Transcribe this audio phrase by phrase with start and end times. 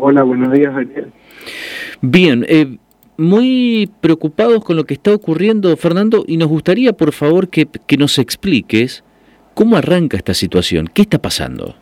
[0.00, 1.12] Hola, buenos días, Ariel.
[2.00, 2.76] Bien, eh,
[3.16, 7.66] muy preocupados con lo que está ocurriendo, Fernando, y nos gustaría, por favor, que,
[7.98, 9.04] nos expliques
[9.54, 11.74] cómo arranca esta situación, qué está pasando.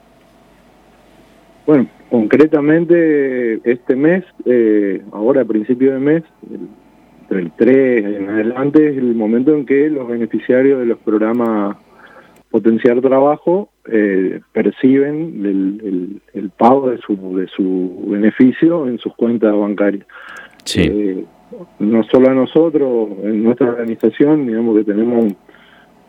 [1.66, 6.22] Bueno, concretamente este mes, eh, ahora a principio de mes,
[7.22, 11.76] entre el 3 en adelante, es el momento en que los beneficiarios de los programas
[12.50, 20.06] Potenciar Trabajo eh, perciben el, pago de su, de su beneficio en sus cuentas bancarias.
[20.74, 21.24] Eh,
[21.78, 25.32] no solo a nosotros, en nuestra organización, digamos que tenemos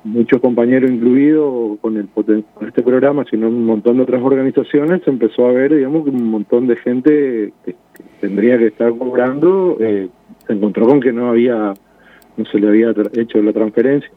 [0.04, 5.10] muchos compañeros incluidos con, el, con este programa, sino un montón de otras organizaciones, se
[5.10, 7.76] empezó a ver, digamos, que un montón de gente que,
[8.22, 10.08] tendría que estar cobrando, eh,
[10.46, 11.74] se encontró con que no había,
[12.38, 14.10] no se le había hecho la transferencia.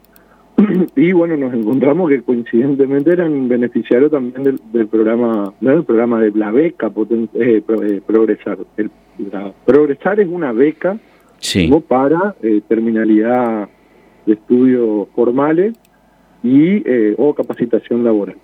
[0.95, 5.71] y bueno, nos encontramos que coincidentemente eran beneficiarios también del, programa, ¿no?
[5.71, 6.91] el programa de la beca
[7.33, 8.57] eh, eh, Progresar.
[8.77, 8.91] El,
[9.65, 10.97] Progresar es una beca
[11.87, 13.69] para eh, terminalidad
[14.25, 15.75] de estudios formales
[16.43, 16.83] y
[17.17, 18.35] o capacitación laboral.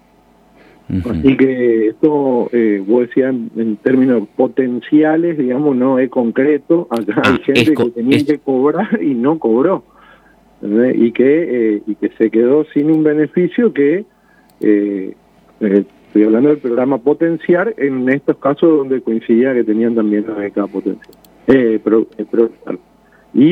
[0.90, 6.88] Así que esto, eh, vos decías en, términos potenciales, digamos, no es concreto.
[6.90, 9.84] Acá hay ah, gente que tenía que cobrar y no cobró
[10.62, 14.06] y que eh, y que se quedó sin un beneficio que
[14.60, 15.14] eh,
[15.60, 20.34] eh, estoy hablando del programa potenciar en estos casos donde coincidía que tenían también la
[20.34, 21.16] beca potencial
[21.48, 21.80] eh,
[23.34, 23.52] y,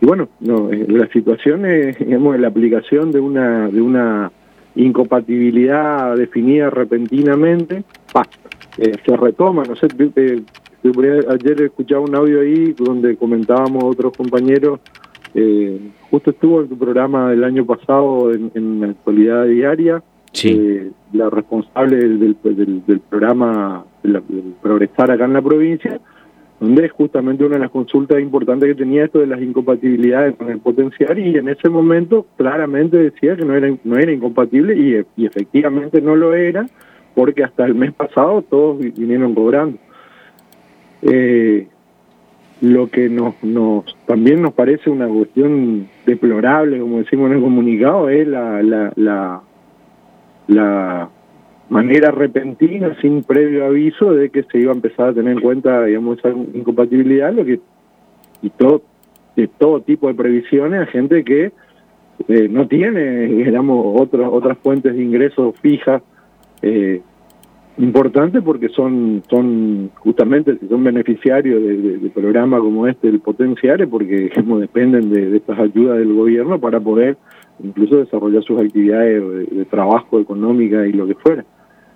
[0.00, 4.32] y bueno no la situación es digamos la aplicación de una de una
[4.74, 7.82] incompatibilidad definida repentinamente.
[8.76, 9.86] Se retoma no sé
[11.28, 14.80] ayer escuchaba un audio ahí donde comentábamos otros compañeros
[15.38, 15.78] eh,
[16.10, 20.02] justo estuvo en tu programa del año pasado en, la actualidad diaria,
[20.42, 24.22] eh, la responsable del, del, programa del
[24.62, 26.00] Progresar acá en la provincia,
[26.58, 30.48] donde es justamente una de las consultas importantes que tenía esto de las incompatibilidades con
[30.48, 35.22] el potencial y en ese momento claramente decía que no era, no era incompatible y,
[35.22, 36.66] y efectivamente no lo era
[37.14, 39.76] porque hasta el mes pasado todos vinieron cobrando.
[41.02, 41.68] Eh,
[42.60, 48.08] lo que nos, nos también nos parece una cuestión deplorable, como decimos en el comunicado,
[48.08, 49.42] es la, la,
[50.48, 51.10] la,
[51.68, 55.84] manera repentina, sin previo aviso, de que se iba a empezar a tener en cuenta,
[55.84, 57.60] digamos, esa incompatibilidad, lo que
[58.42, 58.82] y todo
[59.34, 61.52] de todo tipo de previsiones a gente que
[62.28, 66.02] eh, no tiene, digamos, otras otras fuentes de ingresos fijas
[66.62, 67.02] eh,
[67.78, 74.30] importante porque son son justamente si son beneficiarios de, programas como este el potenciar porque
[74.60, 77.16] dependen de, estas ayudas del gobierno para poder
[77.62, 81.44] incluso desarrollar sus actividades de, trabajo económica y lo que fuera.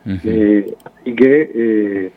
[0.07, 2.12] Eh, así que eh,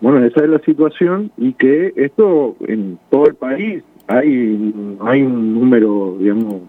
[0.00, 5.54] bueno esa es la situación y que esto en todo el país hay hay un
[5.54, 6.62] número digamos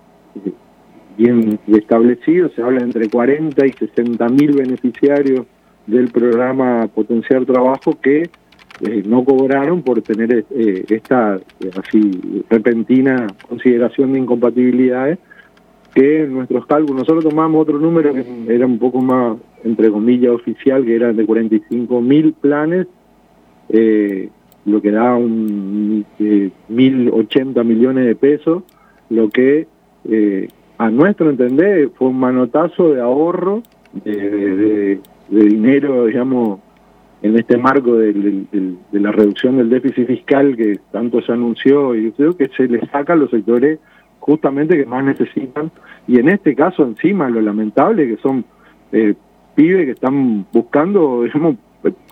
[1.17, 5.45] bien establecido se habla entre 40 y 60 mil beneficiarios
[5.87, 8.29] del programa Potenciar Trabajo que
[8.81, 15.19] eh, no cobraron por tener eh, esta eh, así repentina consideración de incompatibilidades
[15.93, 20.31] que en nuestros cálculos nosotros tomamos otro número que era un poco más entre comillas
[20.31, 22.87] oficial que era de 45 mil planes
[23.69, 26.05] lo que da un
[26.67, 28.63] mil ochenta millones de pesos
[29.09, 29.67] lo que
[30.79, 33.61] a nuestro entender fue un manotazo de ahorro
[34.03, 34.99] de
[35.29, 36.59] dinero, digamos,
[37.23, 38.45] en este marco de,
[38.91, 43.13] la reducción del déficit fiscal que tanto se anunció y creo que se le saca
[43.13, 43.79] a los sectores
[44.19, 45.71] justamente que más necesitan.
[46.05, 48.43] Y en este caso encima lo lamentable que son
[48.91, 49.15] eh,
[49.55, 51.55] pibes que están buscando digamos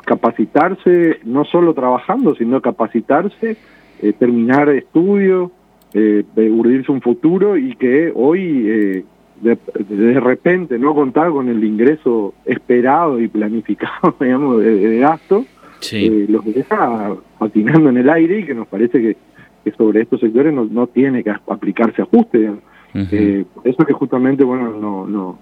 [0.05, 3.57] capacitarse no solo trabajando sino capacitarse
[4.01, 5.51] eh, terminar estudios
[5.93, 9.05] eh, urdirse un futuro y que hoy
[9.41, 15.45] de, repente no contar con el ingreso esperado y planificado, digamos, de, gasto,
[15.91, 20.53] eh, los deja patinando en el aire y que nos parece que, sobre estos sectores
[20.53, 22.51] no, no tiene que aplicarse ajuste.
[22.93, 25.39] Eh, eso que justamente, bueno, no, no,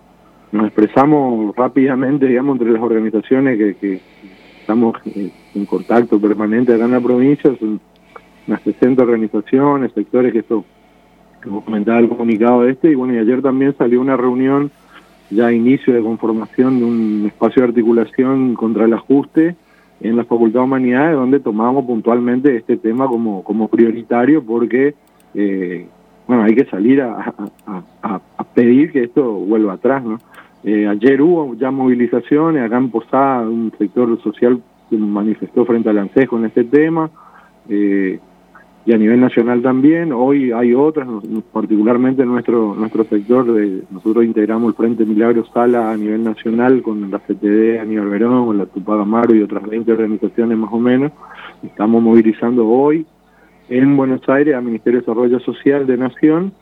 [0.51, 3.99] nos expresamos rápidamente, digamos, entre las organizaciones que, que
[4.61, 7.79] estamos en contacto permanente acá en la provincia, son
[8.47, 10.63] unas 60 organizaciones, sectores que esto
[11.43, 14.71] como comentaba el comunicado este, y bueno, y ayer también salió una reunión
[15.29, 19.55] ya a inicio de conformación de un espacio de articulación contra el ajuste
[20.01, 24.95] en la Facultad de Humanidades, donde tomamos puntualmente este tema como, como prioritario porque,
[25.35, 25.87] eh,
[26.27, 27.33] bueno, hay que salir a,
[28.53, 30.17] pedir que esto vuelva atrás, ¿no?
[30.63, 36.27] Eh, ayer hubo ya movilizaciones acá en Posada, un sector social manifestó frente al ANSES
[36.27, 37.09] con este tema,
[37.69, 38.19] eh,
[38.85, 40.11] y a nivel nacional también.
[40.13, 41.07] Hoy hay otras,
[41.51, 46.81] particularmente en nuestro, nuestro sector, de, nosotros integramos el Frente Milagro Sala a nivel nacional
[46.81, 50.79] con la CTD, nivel Verón, con la Tupac Amaro y otras 20 organizaciones más o
[50.79, 51.11] menos.
[51.63, 53.05] Estamos movilizando hoy
[53.69, 56.53] en Buenos Aires al Ministerio de Desarrollo Social de Nación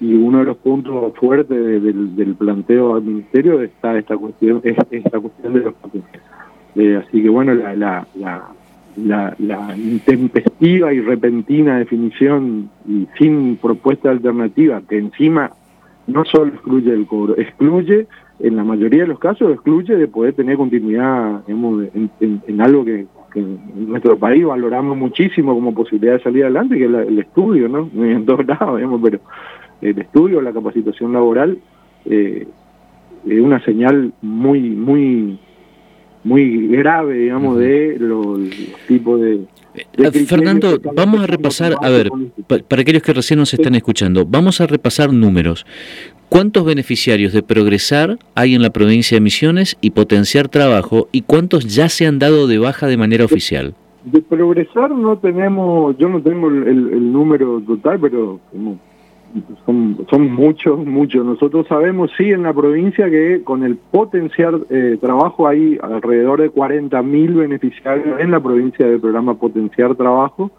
[0.00, 5.20] y uno de los puntos fuertes del, planteo al Ministerio está esta cuestión, es esta
[5.20, 5.74] cuestión de los
[6.74, 8.48] eh, así que bueno, la, la, la,
[8.96, 9.34] la,
[9.76, 15.50] intempestiva y repentina definición y sin propuesta alternativa, que encima
[16.06, 18.06] no solo excluye el cobro, excluye,
[18.38, 23.88] en la mayoría de los casos, excluye de poder tener continuidad en, algo que, en
[23.88, 27.90] nuestro país valoramos muchísimo como posibilidad de salir adelante, que es el estudio, ¿no?
[28.02, 29.20] En todos lados, digamos, pero
[29.80, 31.58] el estudio, la capacitación laboral,
[32.04, 32.46] eh,
[33.26, 35.38] es una señal muy, muy
[36.26, 38.40] muy grave, digamos, de los,
[38.88, 39.44] tipos de...
[39.74, 42.10] Eh, Fernando, vamos a repasar, a ver,
[42.68, 45.64] para aquellos que recién nos están escuchando, vamos a repasar números.
[46.28, 51.72] ¿Cuántos beneficiarios de Progresar hay en la provincia de Misiones y Potenciar Trabajo y cuántos
[51.72, 53.74] ya se han dado de baja de manera oficial?
[54.04, 58.80] De Progresar no tenemos, yo no tengo el, el número total, pero como
[59.64, 61.24] son, son muchos, muchos.
[61.24, 66.50] Nosotros sabemos, sí, en la provincia que con el potenciar eh, trabajo hay alrededor de
[66.50, 70.50] 40.000 beneficiarios en la provincia del programa Potenciar Trabajo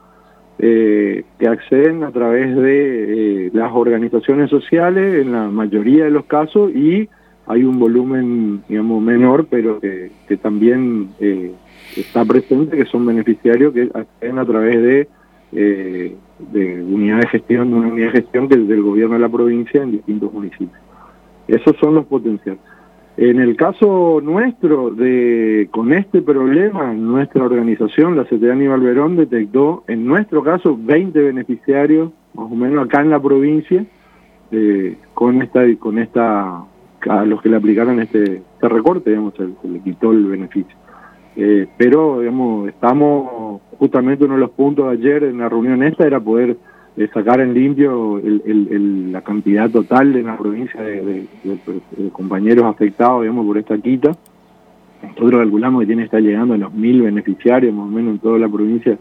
[0.59, 6.25] eh, que acceden a través de eh, las organizaciones sociales en la mayoría de los
[6.25, 7.09] casos y
[7.45, 11.09] hay un volumen, digamos, menor, pero que, que también
[11.95, 15.07] está presente, que son beneficiarios que acceden a través de
[15.53, 19.29] eh, de unidad de gestión, de una unidad de gestión que del gobierno de la
[19.29, 20.81] provincia en distintos municipios.
[21.47, 22.61] Esos son los potenciales.
[23.17, 29.83] En el caso nuestro, de con este problema, nuestra organización, la CTA Aníbal Verón, detectó
[29.87, 33.83] en nuestro caso 20 beneficiarios, más o menos acá en la provincia,
[34.51, 36.63] eh, con esta, con esta,
[37.09, 40.77] a los que le aplicaron este, este recorte, digamos, se le quitó el beneficio.
[41.39, 46.07] Eh, pero, digamos, estamos, justamente uno de los puntos de ayer en la reunión esta
[46.07, 46.57] era poder
[46.97, 51.27] eh, sacar en limpio la cantidad total de la provincia de,
[52.11, 54.17] compañeros afectados, digamos, por esta quita.
[55.03, 58.19] Nosotros calculamos que tiene que estar llegando a los mil beneficiarios, más o menos, en
[58.19, 58.97] toda la provincia,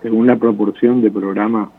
[0.00, 1.72] según la proporción de programa,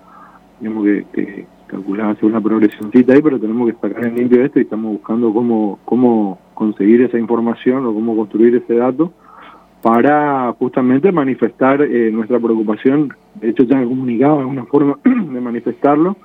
[0.60, 4.60] digamos, que, que calculamos hacer una progresioncita ahí, pero tenemos que sacar en limpio esto
[4.60, 9.14] y estamos buscando cómo, cómo conseguir esa información o cómo construir ese dato
[9.82, 15.42] para justamente manifestar eh, nuestra preocupación, de hecho ya he comunicado, es una forma de
[15.42, 16.18] manifestarlo,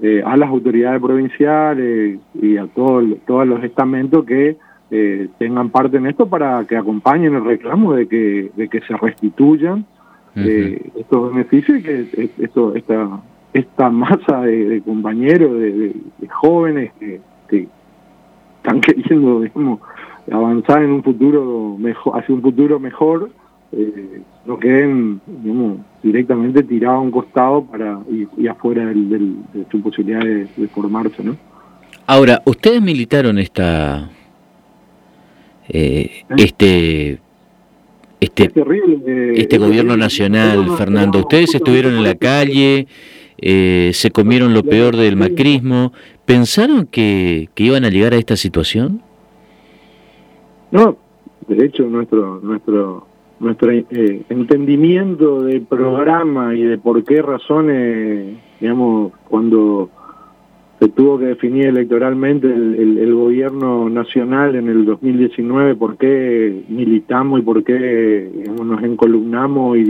[0.00, 3.04] eh, a las autoridades provinciales y a todos
[3.46, 4.56] los estamentos que
[4.90, 8.96] eh, tengan parte en esto para que acompañen el reclamo de que, de que se
[8.96, 9.84] restituyan
[10.36, 13.20] estos beneficios y que esto, esta,
[13.52, 15.94] esta masa de, compañeros, de,
[16.30, 17.66] jóvenes que, que
[18.58, 19.80] están queriendo, digamos,
[20.30, 23.30] avanzar en un futuro mejor, hacia un futuro mejor,
[23.72, 25.20] eh, no queden
[26.02, 29.36] directamente tirados a un costado para y, afuera de
[29.70, 31.36] su posibilidad de, formarse, ¿no?
[32.06, 34.08] Ahora, ustedes militaron esta
[35.68, 37.18] eh, este
[38.20, 38.50] este
[39.34, 41.18] este gobierno nacional, Fernando.
[41.18, 42.86] Ustedes estuvieron en la calle,
[43.36, 45.92] eh, se comieron lo peor del macrismo.
[46.24, 49.02] ¿Pensaron que, que iban a llegar a esta situación?
[50.70, 50.96] No,
[51.46, 53.06] de hecho nuestro nuestro
[53.40, 59.90] nuestro eh, entendimiento del programa y de por qué razones, digamos, cuando
[60.80, 67.42] se tuvo que definir electoralmente el, gobierno nacional en el 2019, por qué militamos y
[67.42, 69.80] por qué nos encolumnamos y,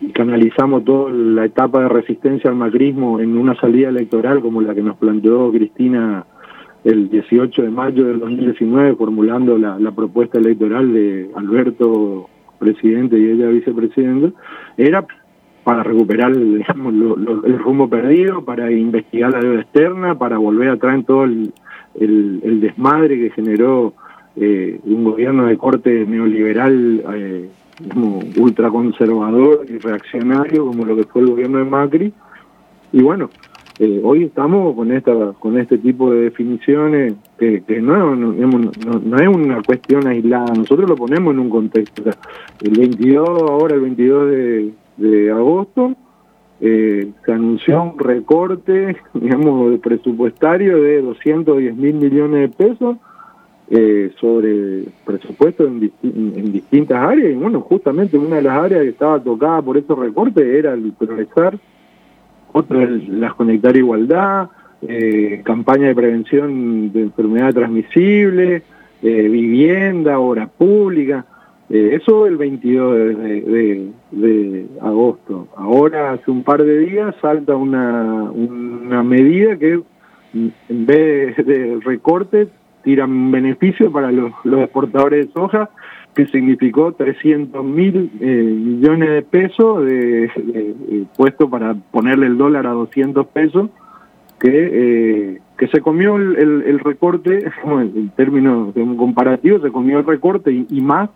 [0.00, 4.74] y, canalizamos toda la etapa de resistencia al macrismo en una salida electoral como la
[4.74, 6.26] que nos planteó Cristina
[6.84, 13.48] el 18 de mayo del 2019 formulando la, propuesta electoral de Alberto presidente y ella
[13.48, 14.32] vicepresidenta,
[14.76, 15.04] era
[15.64, 21.24] para recuperar el rumbo perdido, para investigar la deuda externa, para volver atrás en todo
[21.24, 21.52] el,
[21.98, 23.94] el, desmadre que generó
[24.36, 27.48] eh, un gobierno de corte neoliberal eh,
[28.36, 32.12] ultraconservador y reaccionario como lo que fue el gobierno de Macri.
[32.92, 33.30] Y bueno,
[33.80, 38.14] eh, hoy estamos con esta con este tipo de definiciones que, no,
[39.18, 42.04] es una cuestión aislada, nosotros lo ponemos en un contexto.
[42.62, 45.94] el 22, ahora el 22 de, agosto,
[46.60, 52.96] eh, se anunció un recorte, digamos, presupuestario de 210 mil millones de pesos
[53.70, 58.90] eh, sobre presupuesto en, en, distintas áreas y bueno, justamente una de las áreas que
[58.90, 61.58] estaba tocada por esos recortes era el progresar,
[62.54, 64.48] otra la conectar igualdad,
[64.86, 68.62] eh, campaña de prevención de enfermedad transmisible,
[69.02, 71.26] eh, vivienda, obra pública,
[71.68, 75.48] eh, eso el 22 de, de, agosto.
[75.56, 79.80] Ahora, hace un par de días, salta una, una medida que
[80.34, 82.48] en vez de recortes
[82.84, 85.70] tiran beneficio para los, exportadores de soja,
[86.14, 92.70] que significó 300 mil eh, millones de pesos de, puesto para ponerle el dólar a
[92.70, 93.70] 200 pesos,
[94.38, 100.06] que, eh, que se comió el, recorte, en términos de un comparativo, se comió el
[100.06, 101.10] recorte y, más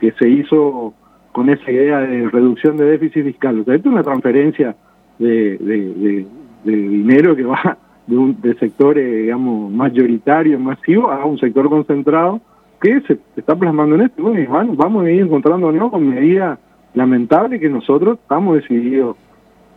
[0.00, 0.94] que se hizo
[1.32, 3.60] con esa idea de reducción de déficit fiscal.
[3.60, 4.74] O sea, esto es una transferencia
[5.18, 11.68] de, de dinero que va de, un, de sectores, digamos, mayoritarios, masivos, a un sector
[11.68, 12.40] concentrado
[12.82, 14.22] que se, está plasmando en esto.
[14.22, 16.58] Bueno, vamos, a ir encontrándonos con medidas
[16.94, 19.16] lamentables que nosotros estamos decididos,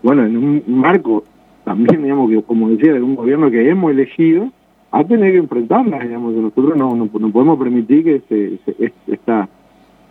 [0.04, 1.24] bueno, en un marco
[1.64, 4.50] también, digamos, que como decía, de un gobierno que hemos elegido,
[4.92, 9.48] a tener que enfrentarlas, digamos, nosotros no, no, podemos permitir que se, esta,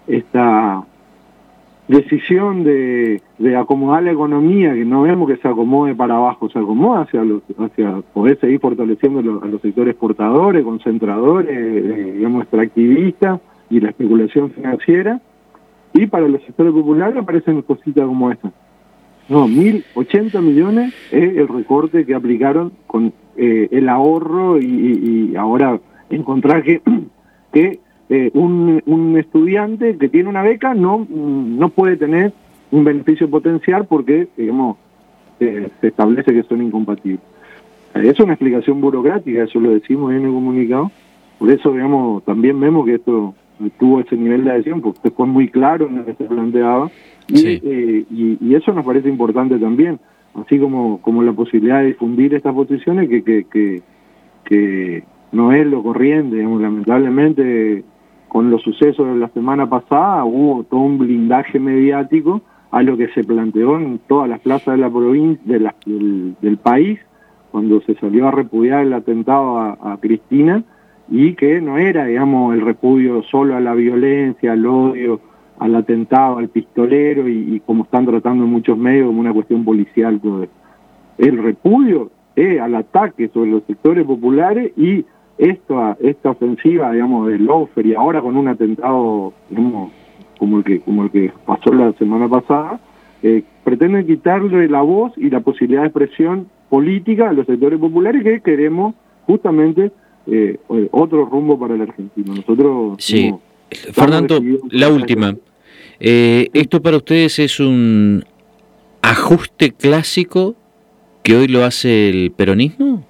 [0.07, 0.85] esta
[1.89, 6.59] decisión de, de, acomodar la economía, que no vemos que se acomode para abajo, se
[6.59, 13.41] acomoda hacia, los, hacia poder seguir fortaleciendo a los sectores exportadores, concentradores, eh, digamos, extractivistas
[13.69, 15.21] y la especulación financiera.
[15.93, 18.51] Y para los sectores populares aparecen cositas como esta.
[19.29, 26.63] No, 1.080 millones es el recorte que aplicaron con eh, el ahorro y, ahora encontrar
[26.63, 26.83] que
[28.09, 32.33] eh, un, un, estudiante que tiene una beca no, no puede tener
[32.71, 34.77] un beneficio potencial porque, digamos,
[35.39, 37.21] se establece que son incompatibles.
[37.95, 40.91] Es una explicación burocrática, eso lo decimos en el comunicado.
[41.39, 43.35] Por eso, digamos, también vemos que esto
[43.79, 46.91] tuvo ese nivel de adhesión, porque fue muy claro en lo que se planteaba.
[47.33, 49.99] Eh, y, y, eso nos parece importante también,
[50.35, 53.83] así como, como la posibilidad de difundir estas posiciones, que, que, que,
[54.45, 57.85] que no es lo corriente, digamos, lamentablemente
[58.35, 63.07] con los sucesos de la semana pasada hubo todo un blindaje mediático a lo que
[63.11, 66.99] se planteó en todas las plazas de la provincia del, país
[67.53, 70.65] cuando se salió a repudiar el atentado a, Cristina
[71.09, 75.21] y que no era, digamos, el repudio solo a la violencia, al odio,
[75.61, 80.21] al atentado, al pistolero y, como están tratando en muchos medios como una cuestión policial.
[81.19, 85.05] El repudio es al ataque sobre los sectores populares y
[85.39, 89.33] esta, esta ofensiva, digamos, de Lofer y ahora con un atentado,
[90.39, 92.81] como el que, como el que pasó la semana pasada,
[93.23, 98.23] eh, pretenden quitarle la voz y la posibilidad de expresión política a los sectores populares
[98.23, 98.95] que queremos
[99.27, 99.91] justamente
[100.27, 102.35] eh, eh, otro rumbo para el argentino.
[102.35, 102.97] Nosotros...
[102.99, 103.35] Sí.
[103.93, 105.35] Fernando, la última.
[105.99, 108.25] ¿Esto para ustedes es un
[109.03, 110.55] ajuste clásico
[111.23, 113.05] que hoy lo hace el peronismo?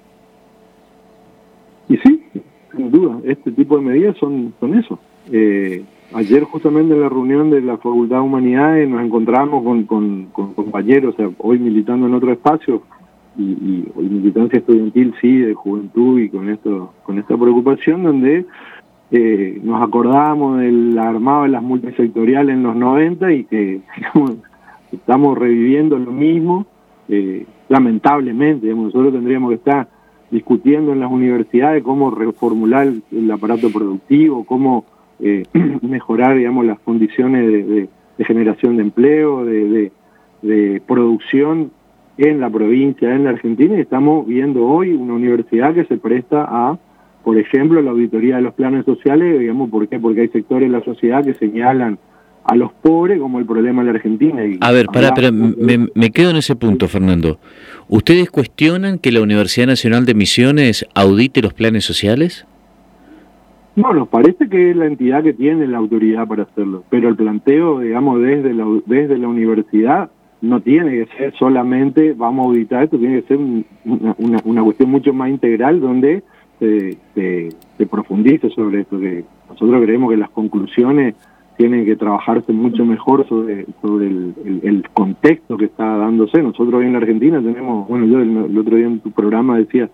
[2.95, 4.99] Duda, este tipo de medidas son, son eso.
[5.31, 5.83] Eh,
[6.13, 11.13] ayer justamente en la reunión de la Facultad de Humanidades nos encontramos con, con, compañeros,
[11.13, 12.83] o sea, hoy militando en otro espacio,
[13.37, 18.45] y, y, militancia estudiantil sí, de juventud y con esto con esta preocupación, donde
[19.11, 23.81] eh, nos acordamos del armado de las multisectoriales en los 90 y que
[24.91, 26.65] estamos reviviendo lo mismo,
[27.07, 29.87] eh, lamentablemente, nosotros tendríamos que estar
[30.31, 34.85] discutiendo en las universidades cómo reformular el aparato productivo, cómo
[35.19, 35.43] eh,
[35.81, 37.89] mejorar, digamos, las condiciones de,
[38.19, 39.91] generación de empleo, de,
[40.85, 41.71] producción
[42.17, 46.45] en la provincia, en la Argentina, y estamos viendo hoy una universidad que se presta
[46.47, 46.77] a,
[47.23, 49.99] por ejemplo, la auditoría de los planes sociales, digamos, ¿por qué?
[49.99, 51.97] Porque hay sectores de la sociedad que señalan
[52.45, 54.43] a los pobres como el problema de la Argentina.
[54.61, 57.39] a ver, para, pero me, me, quedo en ese punto, Fernando.
[57.87, 62.45] ¿Ustedes cuestionan que la Universidad Nacional de Misiones audite los planes sociales?
[63.75, 67.15] No, nos parece que es la entidad que tiene la autoridad para hacerlo, pero el
[67.15, 70.09] planteo, digamos, desde la, desde la universidad
[70.41, 73.37] no tiene que ser solamente vamos a auditar esto, tiene que ser
[73.83, 76.23] una, una, cuestión mucho más integral donde
[76.59, 81.15] se, se, se profundice sobre esto, que nosotros creemos que las conclusiones
[81.57, 86.41] tiene que trabajarse mucho mejor sobre, sobre el, contexto que está dándose.
[86.41, 89.89] Nosotros hoy en la Argentina tenemos, bueno, yo el, otro día en tu programa decía,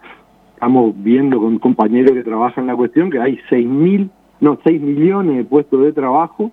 [0.53, 5.37] estamos viendo con compañeros que trabajan la cuestión que hay 6 mil, no, 6 millones
[5.37, 6.51] de puestos de trabajo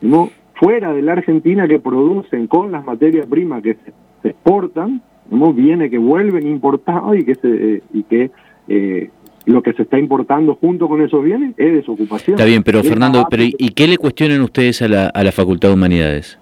[0.00, 0.30] ¿no?
[0.54, 5.52] fuera de la Argentina que producen con las materias primas que se, exportan, ¿no?
[5.52, 8.30] viene que vuelven importados y que se y que
[8.68, 9.10] eh,
[9.46, 12.34] lo que se está importando junto con esos bienes es desocupación.
[12.34, 15.68] Está bien, pero Fernando, pero ¿y qué le cuestionan ustedes a la, a la Facultad
[15.68, 16.38] de Humanidades?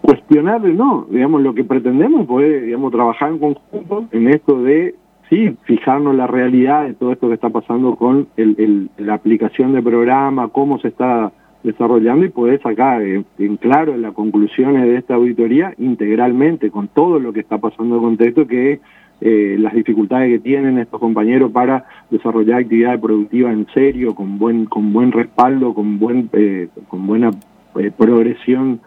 [0.00, 4.94] Cuestionarle no, digamos, lo que pretendemos es, digamos, trabajar en conjunto en esto de,
[5.28, 9.82] sí, fijarnos la realidad de todo esto que está pasando con el, la aplicación de
[9.82, 13.24] programa, cómo se está desarrollando y poder sacar en,
[13.58, 18.08] claro las conclusiones de esta auditoría integralmente con todo lo que está pasando en el
[18.08, 18.80] contexto que
[19.24, 24.64] eh, las dificultades que tienen estos compañeros para desarrollar actividades productivas en serio, con buen,
[24.64, 27.30] con buen respaldo, con, buen, eh, con buena
[27.76, 28.80] eh, progresión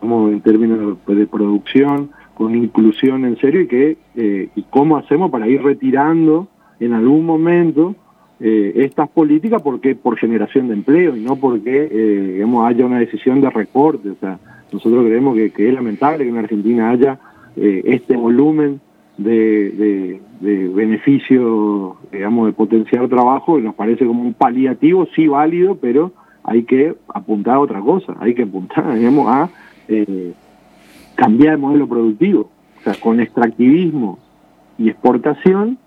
[0.00, 3.96] como en términos de, producción, con inclusión en serio y que
[4.56, 6.48] y cómo hacemos para ir retirando
[6.80, 7.94] en algún momento
[8.38, 11.88] estas políticas porque por generación de empleo y no porque
[12.34, 14.10] digamos, haya una decisión de recorte.
[14.10, 14.38] O sea,
[14.70, 17.18] nosotros creemos que, que es lamentable que en Argentina haya
[17.56, 18.80] este volumen
[19.16, 26.12] de, de, beneficio, digamos, de potenciar trabajo, nos parece como un paliativo, sí válido, pero
[26.44, 29.50] hay que apuntar a otra cosa, hay que apuntar, digamos, a
[29.88, 30.32] eh,
[31.14, 32.50] cambiar el modelo productivo.
[32.78, 34.18] O sea, con extractivismo
[34.78, 35.78] y exportación,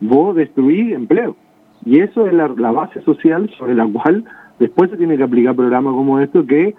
[0.00, 1.36] vos destruís empleo.
[1.84, 4.24] Y eso es la, la base social sobre la cual
[4.58, 6.74] después se tiene que aplicar programas como esto que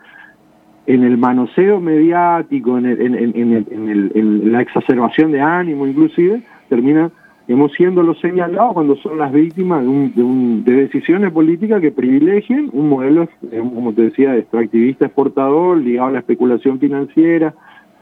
[0.89, 7.12] en el manoseo mediático, en, en, la exacerbación de ánimo inclusive, termina
[7.48, 13.29] hemos siendo los señalados cuando son las víctimas de, decisiones políticas que privilegien un modelo,
[13.51, 17.53] como te decía, extractivista exportador, ligado a la especulación financiera,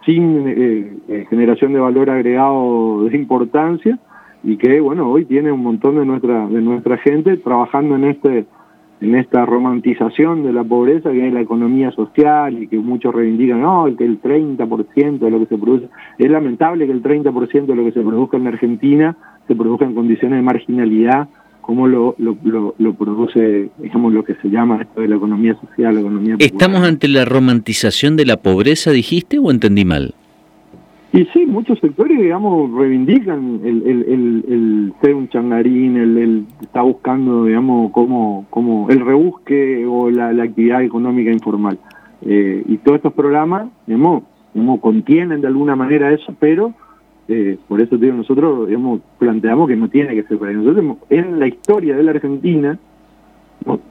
[0.05, 3.99] sin eh, eh, generación de valor agregado de importancia,
[4.45, 8.45] y que bueno hoy tiene un montón de nuestra de nuestra gente trabajando en este
[8.99, 13.61] en esta romantización de la pobreza que es la economía social y que muchos reivindican,
[13.61, 15.87] no, que el 30% de lo que se produce,
[16.17, 19.15] es lamentable que el 30% de lo que se produzca en Argentina
[19.47, 21.29] se produzca en condiciones de marginalidad,
[21.61, 22.37] como lo, lo,
[22.77, 26.81] lo, produce, digamos, lo que se llama esto de la economía social, la economía ¿Estamos
[26.81, 30.15] ante la romantización de la pobreza, dijiste, o entendí mal?
[31.13, 37.45] Y sí, muchos sectores, digamos, reivindican el, el, el, ser un changarín, el, está buscando,
[37.45, 41.79] digamos, como, como el rebusque o la, la actividad económica informal.
[42.23, 46.73] Eh, y todos estos programas, digamos, digamos, contienen de alguna manera eso, pero
[47.29, 50.97] eh, por eso digo, nosotros digamos, planteamos que no tiene que ser para nosotros.
[51.09, 52.77] En la historia de la Argentina,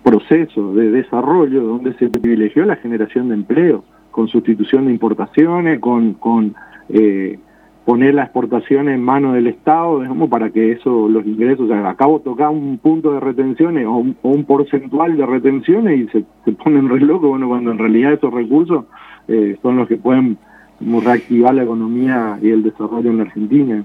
[0.02, 6.14] proceso de desarrollo donde se privilegió la generación de empleo, con sustitución de importaciones, con
[6.88, 7.38] eh,
[7.84, 11.88] poner la exportación en manos del Estado, digamos, para que eso, los ingresos, o sea,
[11.88, 16.88] acabo tocar un punto de retenciones o un, porcentual de retenciones y se, se ponen
[16.88, 18.86] re loco, bueno, cuando en realidad esos recursos
[19.28, 20.36] eh, son los que pueden
[20.80, 23.84] reactivar la economía y el desarrollo en Argentina.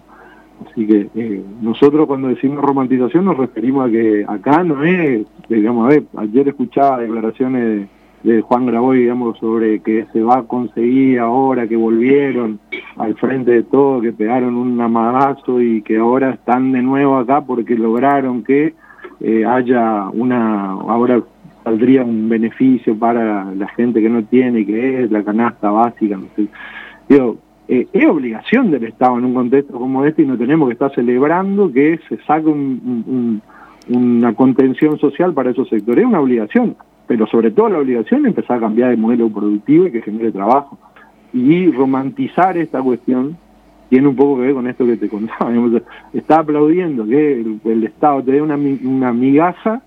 [0.66, 5.86] Así que eh, nosotros cuando decimos romantización nos referimos a que acá no es, digamos,
[5.86, 7.88] a ver, ayer escuchaba declaraciones de
[8.24, 12.60] de Juan Graboy, digamos, sobre que se va a conseguir ahora que volvieron
[12.98, 17.42] al frente de todo, que pegaron un amagazo y que ahora están de nuevo acá
[17.42, 18.76] porque lograron que
[19.20, 21.22] eh, haya una, ahora
[21.64, 26.28] saldría un beneficio para la gente que no tiene, que es la canasta básica, no.
[27.10, 30.74] Digo, eh, es obligación del Estado en un contexto como este y no tenemos que
[30.74, 32.50] estar celebrando que se saque
[33.90, 36.76] una contención social para esos sectores, es una obligación
[37.12, 40.32] pero sobre todo la obligación es empezar a cambiar de modelo productivo y que genere
[40.32, 40.78] trabajo.
[41.34, 43.36] Y romantizar esta cuestión
[43.89, 45.52] tiene un poco que ver con esto que te contaba.
[46.13, 49.82] Está aplaudiendo que el, Estado te dé una, una migaja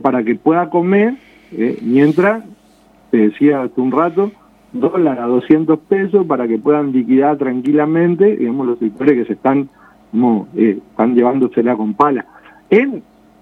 [0.00, 1.14] para que pueda comer,
[1.50, 2.44] eh, mientras,
[3.10, 4.30] te decía hace un rato,
[4.72, 9.68] dólar a 200 pesos para que puedan liquidar tranquilamente, digamos, los sectores que se están,
[10.12, 12.24] como, eh, están llevándosela con pala.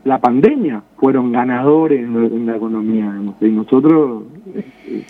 [0.05, 3.13] La pandemia fueron ganadores en, la economía.
[3.41, 5.05] Y nosotros eh,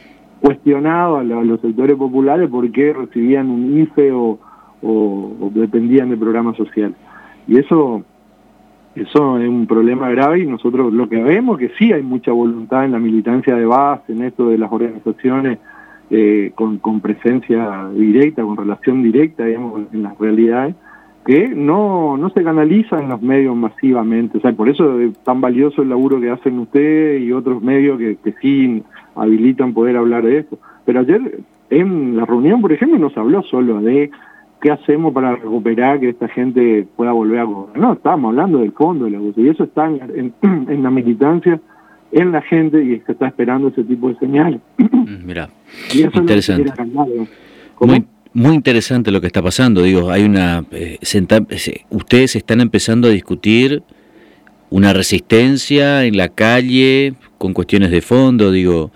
[0.86, 4.38] a, los sectores populares por qué recibían un IFE o,
[5.52, 6.96] dependían de programas sociales.
[7.48, 8.02] Y eso,
[8.94, 12.84] eso es un problema grave y nosotros lo que vemos que sí hay mucha voluntad
[12.84, 15.58] en la militancia de base, en esto de las organizaciones
[16.10, 20.76] eh, con, con presencia directa, con relación directa, digamos, en las realidades
[21.24, 24.38] que no, no se canaliza en los medios masivamente.
[24.38, 27.98] O sea, por eso es tan valioso el laburo que hacen ustedes y otros medios
[27.98, 28.82] que, que sí
[29.14, 30.58] habilitan poder hablar de esto.
[30.84, 34.10] Pero ayer en la reunión, por ejemplo, no se habló solo de
[34.60, 37.78] qué hacemos para recuperar que esta gente pueda volver a gobernar.
[37.78, 41.60] No, estábamos hablando del fondo de la Y eso está en, en, la militancia,
[42.12, 44.60] en la gente, y se está esperando ese tipo de señales.
[44.78, 45.50] Mm, mira,
[45.92, 46.72] interesante.
[48.34, 49.82] Muy interesante lo que está pasando.
[49.82, 50.64] Digo, hay una.
[50.72, 50.98] Eh,
[51.90, 53.82] ustedes están empezando a discutir
[54.70, 58.50] una resistencia en la calle con cuestiones de fondo.
[58.50, 58.90] Digo,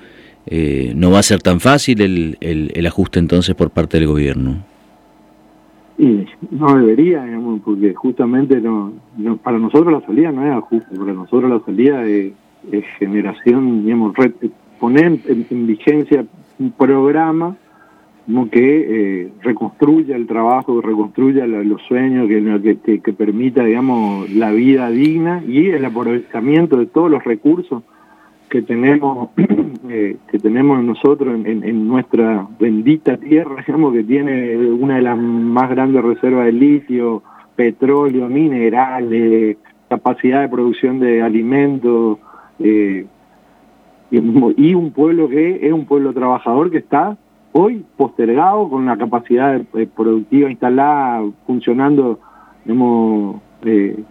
[0.47, 4.65] eh, no va a ser tan fácil el, el, ajuste entonces por parte del gobierno.
[5.99, 8.93] Y no debería, digamos, porque justamente no,
[9.43, 12.33] para nosotros la salida no es ajuste, para nosotros la salida es,
[12.99, 14.15] generación, digamos,
[14.81, 16.25] poner en vigencia
[16.59, 17.57] un programa
[18.51, 25.43] que eh, reconstruya el trabajo, reconstruya los sueños, que, que, permita, digamos, la vida digna
[25.47, 27.83] y el aprovechamiento de todos los recursos
[28.51, 29.31] que tenemos
[29.89, 35.71] eh, que tenemos nosotros en, nuestra bendita tierra, digamos, que tiene una de las más
[35.71, 37.23] grandes reservas de litio,
[37.57, 39.57] petróleo, minerales,
[39.89, 42.19] capacidad de producción de alimentos,
[42.59, 43.07] eh,
[44.11, 47.17] y un pueblo que es un pueblo trabajador que está
[47.53, 49.61] hoy postergado con una capacidad
[49.97, 52.21] productiva instalada, funcionando,
[52.67, 54.03] hemos eh,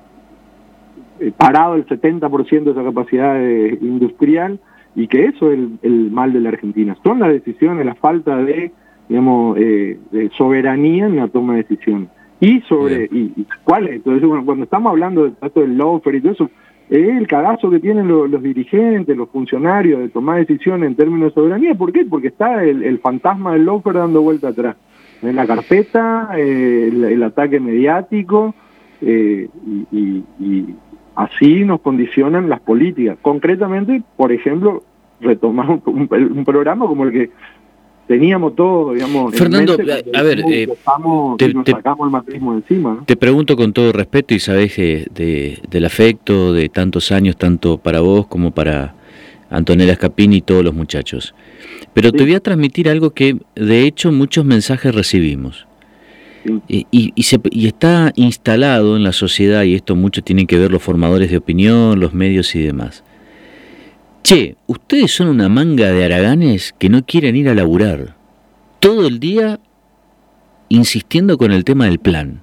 [1.19, 4.59] eh, parado el 70% de esa capacidad eh, industrial
[4.95, 6.97] y que eso es el, mal de la Argentina.
[7.03, 8.71] Son las decisiones, la falta de,
[9.07, 12.09] digamos, de soberanía en la toma de decisiones.
[12.39, 16.21] Y sobre, y, y, cuál es, entonces cuando estamos hablando de esto del loafer y
[16.21, 16.51] todo eso, es
[16.89, 21.75] el cagazo que tienen los, dirigentes, los funcionarios de tomar decisiones en términos de soberanía.
[21.75, 22.05] ¿Por qué?
[22.05, 24.77] Porque está el, fantasma del lofer dando vuelta atrás.
[25.21, 28.53] En la carpeta, eh, el, ataque mediático,
[29.01, 29.49] eh,
[29.91, 30.23] y,
[31.15, 33.17] así nos condicionan las políticas.
[33.21, 34.83] Concretamente, por ejemplo,
[35.19, 37.31] retomamos un, programa como el que
[38.07, 39.35] teníamos todo, digamos.
[39.35, 40.67] Fernando, a ver, eh,
[41.37, 43.03] te, nos sacamos el macrismo encima.
[43.05, 47.99] Te pregunto con todo respeto y sabes de, del afecto de tantos años, tanto para
[47.99, 48.95] vos como para
[49.49, 51.35] Antonella Scapini y todos los muchachos.
[51.93, 55.67] Pero te voy a transmitir algo que de hecho muchos mensajes recibimos.
[56.69, 60.71] Y, y, se, y, está instalado en la sociedad, y esto mucho tienen que ver
[60.71, 63.03] los formadores de opinión, los medios y demás.
[64.29, 68.13] Che, ustedes son una manga de haraganes que no quieren ir a laburar.
[68.81, 69.57] Todo el día
[70.67, 72.41] insistiendo con el tema del plan.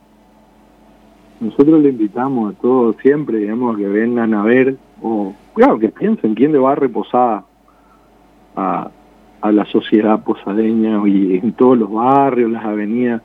[1.40, 6.35] Nosotros le invitamos a todos siempre, digamos, que vengan a ver, o claro, que piensen
[6.35, 7.42] quién le va a reposar
[8.57, 8.90] a,
[9.42, 13.20] a la sociedad posadeña y en todos los barrios, las avenidas,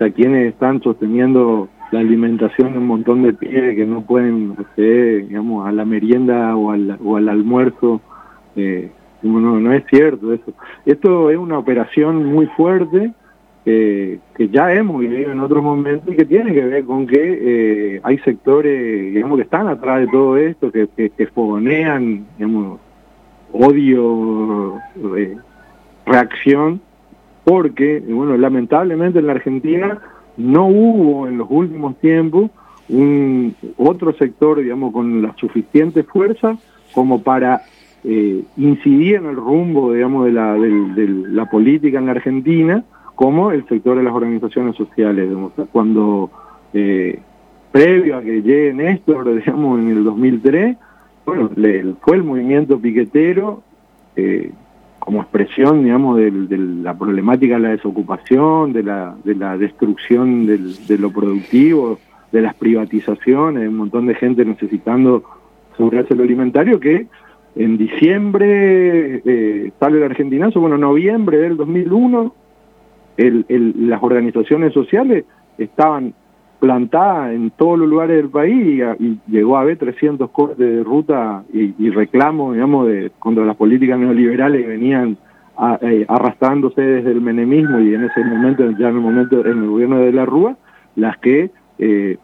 [0.00, 5.26] o quienes están sosteniendo la alimentación de un montón de pibes que no pueden acceder,
[5.28, 8.00] digamos, a la merienda o al, o al almuerzo.
[8.56, 8.90] Eh,
[9.22, 10.52] no, no es cierto eso.
[10.86, 13.12] Esto es una operación muy fuerte
[13.64, 17.18] que ya hemos vivido en otros momentos y que tiene que ver con que
[17.96, 22.80] eh, hay sectores, digamos, que están atrás de todo esto, que, que, fogonean, digamos,
[23.52, 24.78] odio,
[25.16, 25.36] eh,
[26.06, 26.80] reacción,
[27.44, 30.00] porque, bueno, lamentablemente en la Argentina
[30.36, 32.50] no hubo en los últimos tiempos
[32.88, 36.56] un otro sector, digamos, con la suficiente fuerza
[36.92, 37.62] como para
[38.02, 43.52] eh, incidir en el rumbo, digamos, de la, de, la política en la Argentina, como
[43.52, 45.30] el sector de las organizaciones sociales.
[45.72, 46.30] cuando,
[46.72, 47.20] eh,
[47.70, 50.76] previo a que llegue Néstor, digamos, en el 2003,
[51.26, 51.50] bueno,
[52.00, 53.62] fue el movimiento piquetero,
[54.16, 54.50] eh,
[55.00, 56.30] como expresión, digamos, de,
[56.82, 61.98] la problemática de la desocupación, de la, de la destrucción de lo productivo,
[62.30, 65.24] de las privatizaciones, un montón de gente necesitando
[65.72, 67.06] asegurarse lo alimentario, que
[67.56, 72.34] en diciembre eh, sale el argentinazo, bueno, noviembre del 2001,
[73.16, 75.24] las organizaciones sociales
[75.58, 76.14] estaban
[76.60, 81.42] plantada en todos los lugares del país y, llegó a haber 300 cortes de ruta
[81.52, 85.16] y, reclamos, digamos, de, contra las políticas neoliberales que venían
[85.80, 89.66] eh, arrastrándose desde el menemismo y en ese momento, ya en el momento, en el
[89.68, 90.56] gobierno de la Rúa,
[90.96, 92.18] las que eh,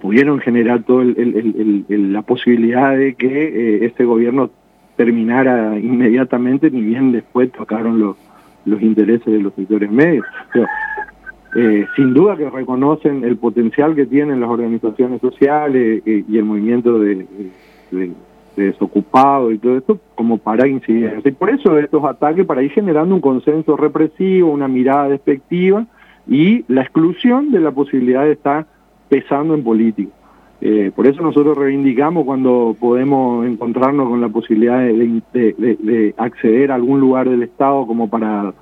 [0.00, 4.50] pudieron generar toda la posibilidad de que eh, este gobierno
[4.96, 8.16] terminara inmediatamente, ni bien después tocaron los,
[8.64, 10.26] los intereses de los sectores medios.
[11.60, 16.44] Eh, sin duda que reconocen el potencial que tienen las organizaciones sociales eh, y el
[16.44, 17.26] movimiento de,
[18.54, 21.20] desocupados y todo esto como para incidir.
[21.24, 25.84] Y por eso estos ataques, para ir generando un consenso represivo, una mirada despectiva
[26.28, 28.66] y la exclusión de la posibilidad de estar
[29.08, 30.12] pesando en política.
[30.60, 37.00] Eh, por eso nosotros reivindicamos cuando podemos encontrarnos con la posibilidad de acceder a algún
[37.00, 38.54] lugar del Estado como para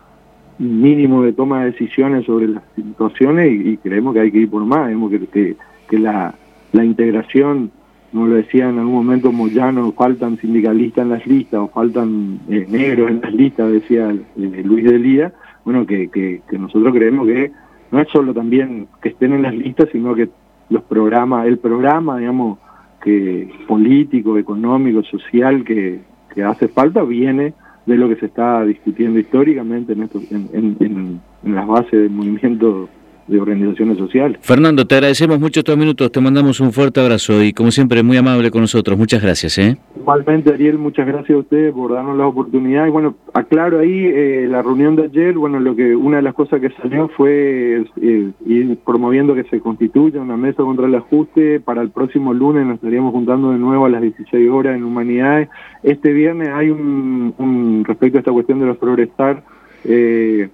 [0.59, 4.65] mínimo de toma de decisiones sobre las situaciones y, creemos que hay que ir por
[4.65, 5.57] más, vemos que,
[5.89, 6.35] que, la,
[6.73, 7.71] la, integración,
[8.13, 12.67] como lo decía en algún momento Moyano, faltan sindicalistas en las listas o faltan eh,
[12.69, 15.33] negros en las listas, decía eh, Luis Delía,
[15.65, 17.51] bueno, que, que, nosotros creemos que
[17.91, 20.29] no es solo también que estén en las listas, sino que
[20.71, 22.59] los programas, el programa, digamos,
[23.03, 26.01] que político, económico, social que,
[26.35, 27.53] que hace falta viene
[27.87, 30.09] de lo que se está discutiendo históricamente en,
[30.53, 32.89] en, en, en las bases del movimiento
[33.27, 34.39] de organizaciones sociales.
[34.41, 38.17] Fernando, te agradecemos mucho estos minutos, te mandamos un fuerte abrazo y como siempre muy
[38.17, 39.59] amable con nosotros, muchas gracias.
[39.59, 39.77] ¿eh?
[39.97, 44.47] Igualmente Ariel, muchas gracias a ustedes por darnos la oportunidad y bueno, aclaro ahí eh,
[44.49, 48.31] la reunión de ayer, bueno, lo que una de las cosas que salió fue eh,
[48.47, 52.77] ir promoviendo que se constituya una mesa contra el ajuste, para el próximo lunes nos
[52.77, 55.49] estaríamos juntando de nuevo a las 16 horas en Humanidades,
[55.83, 59.43] este viernes hay un, un respecto a esta cuestión de los progresar,
[59.85, 60.49] eh,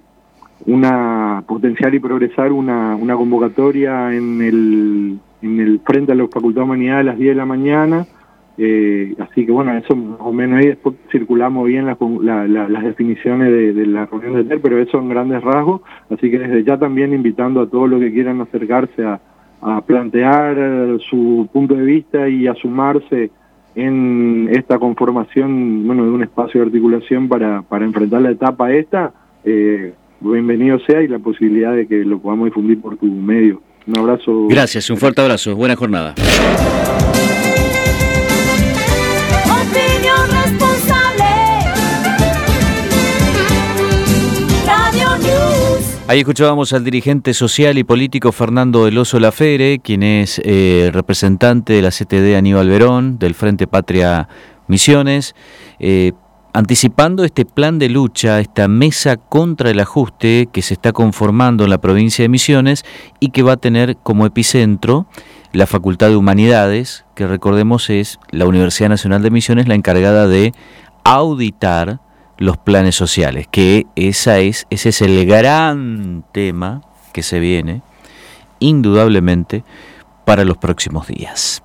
[0.65, 6.61] una potenciar y progresar una, una convocatoria en el, en el frente a la Facultad
[6.61, 8.05] de Humanidad a las 10 de la mañana.
[8.57, 13.51] Eh, así que bueno, eso más o menos ahí después circulamos bien las, las definiciones
[13.51, 15.81] de, la reunión de TER, pero eso en grandes rasgos.
[16.09, 19.19] Así que desde ya también invitando a todos los que quieran acercarse a,
[19.61, 23.31] a plantear su punto de vista y a sumarse
[23.75, 29.13] en esta conformación bueno, de un espacio de articulación para, para enfrentar la etapa esta.
[29.43, 29.93] Eh,
[30.31, 33.61] bienvenido sea y la posibilidad de que lo podamos difundir por tu medio.
[33.85, 34.47] Un abrazo.
[34.47, 35.55] Gracias, un fuerte abrazo.
[35.55, 36.15] Buena jornada.
[46.05, 51.81] Ahí escuchábamos al dirigente social y político Fernando Eloso Lafere, quien es eh, representante de
[51.81, 54.27] la CTD Aníbal Verón, del Frente Patria
[54.67, 55.33] Misiones.
[55.79, 56.11] Eh,
[56.53, 61.71] anticipando este plan de lucha, esta mesa contra el ajuste que se está conformando en
[61.71, 62.85] la provincia de Misiones
[63.19, 65.07] y que va a tener como epicentro
[65.51, 70.53] la Facultad de Humanidades, que recordemos es la Universidad Nacional de Misiones la encargada de
[71.03, 71.99] auditar
[72.37, 76.81] los planes sociales, que esa es, ese es el gran tema
[77.13, 77.81] que se viene,
[78.59, 79.63] indudablemente,
[80.25, 81.61] para los próximos días.